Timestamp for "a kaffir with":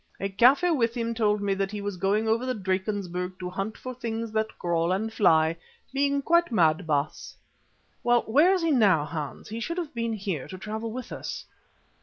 0.19-0.95